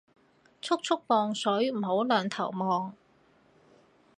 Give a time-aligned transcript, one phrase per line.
[0.63, 2.95] 速速磅水唔好兩頭望